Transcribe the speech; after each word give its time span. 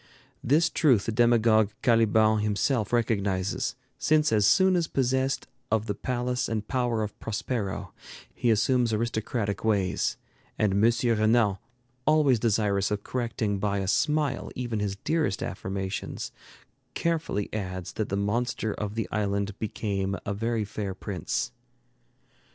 This 0.43 0.67
truth 0.71 1.05
the 1.05 1.11
demagogue 1.11 1.69
Caliban 1.83 2.39
himself 2.39 2.91
recognizes, 2.91 3.75
since 3.99 4.31
as 4.31 4.47
soon 4.47 4.75
as 4.75 4.87
possessed 4.87 5.45
of 5.69 5.85
the 5.85 5.93
palace 5.93 6.49
and 6.49 6.67
power 6.67 7.03
of 7.03 7.19
Prospero, 7.19 7.93
he 8.33 8.49
assumes 8.49 8.91
aristocratic 8.93 9.63
ways; 9.63 10.17
and 10.57 10.73
M. 10.73 10.91
Renan, 11.15 11.57
always 12.07 12.39
desirous 12.39 12.89
of 12.89 13.03
correcting 13.03 13.59
by 13.59 13.77
a 13.77 13.87
smile 13.87 14.49
even 14.55 14.79
his 14.79 14.95
dearest 14.95 15.43
affirmations, 15.43 16.31
carefully 16.95 17.47
adds 17.53 17.93
that 17.93 18.09
the 18.09 18.17
monster 18.17 18.73
of 18.73 18.95
the 18.95 19.07
island 19.11 19.53
became 19.59 20.17
a 20.25 20.33
very 20.33 20.65
fair 20.65 20.95
prince. 20.95 21.51